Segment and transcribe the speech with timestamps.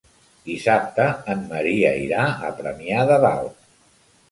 [0.45, 3.73] Dissabte en Maria irà a Premià de Dalt.